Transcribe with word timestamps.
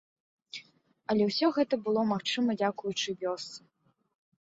Але 1.15 1.27
ўсё 1.33 1.47
гэта 1.59 1.75
было 1.89 2.07
магчыма 2.15 2.59
дзякуючы 2.65 3.09
вёсцы. 3.25 3.59